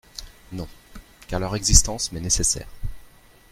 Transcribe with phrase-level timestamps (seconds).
[0.53, 0.67] Non…
[1.27, 2.67] car leur existence m’est nécessaire.